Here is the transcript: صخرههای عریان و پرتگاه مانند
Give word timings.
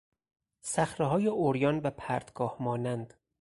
صخرههای 0.61 1.27
عریان 1.27 1.79
و 1.79 1.89
پرتگاه 1.89 2.57
مانند 2.59 3.13